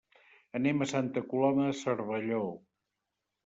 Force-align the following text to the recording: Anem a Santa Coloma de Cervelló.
Anem 0.59 0.81
a 0.85 0.87
Santa 0.93 1.23
Coloma 1.35 1.69
de 1.69 1.77
Cervelló. 1.85 2.43